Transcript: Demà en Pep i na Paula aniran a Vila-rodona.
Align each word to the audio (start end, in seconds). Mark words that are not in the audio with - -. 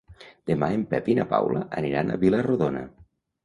Demà 0.51 0.69
en 0.77 0.85
Pep 0.93 1.11
i 1.15 1.17
na 1.21 1.27
Paula 1.35 1.63
aniran 1.85 2.09
a 2.09 2.19
Vila-rodona. 2.27 2.87